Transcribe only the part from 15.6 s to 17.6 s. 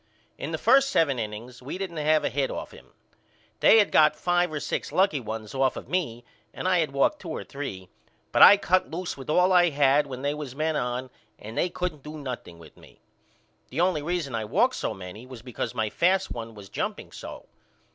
my fast one was jumping so.